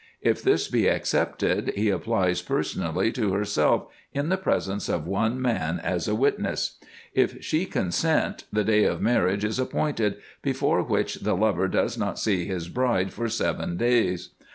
If 0.23 0.41
this 0.41 0.67
be 0.67 0.87
accepted, 0.87 1.73
he 1.75 1.91
applies 1.91 2.41
personally 2.41 3.11
to 3.11 3.33
herself, 3.33 3.85
in 4.15 4.29
the 4.29 4.37
presence 4.37 4.89
of 4.89 5.05
one 5.05 5.39
man 5.39 5.77
as 5.79 6.07
a 6.07 6.15
witness. 6.15 6.79
If 7.13 7.43
she 7.43 7.67
consent, 7.67 8.45
the 8.51 8.63
day 8.63 8.83
of 8.85 8.99
marriage 8.99 9.45
is 9.45 9.59
ap 9.59 9.69
pointed, 9.69 10.15
before 10.41 10.81
winch 10.81 11.21
the 11.21 11.35
lover 11.35 11.67
does 11.67 11.99
not 11.99 12.17
see 12.17 12.45
his 12.45 12.67
bride 12.67 13.13
for 13.13 13.29
seven 13.29 13.77
days. 13.77 14.29